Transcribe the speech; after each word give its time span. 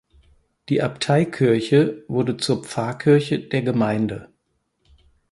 Die 0.69 0.81
Abteikirche 0.81 2.03
wurde 2.07 2.35
zur 2.37 2.63
Pfarrkirche 2.63 3.37
der 3.37 3.61
Gemeinde. 3.61 4.29